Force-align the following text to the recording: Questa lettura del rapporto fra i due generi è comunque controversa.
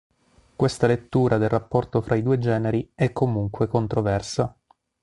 Questa 0.55 0.87
lettura 0.87 1.37
del 1.37 1.49
rapporto 1.49 2.01
fra 2.01 2.15
i 2.15 2.23
due 2.23 2.39
generi 2.39 2.89
è 2.95 3.13
comunque 3.13 3.67
controversa. 3.67 4.51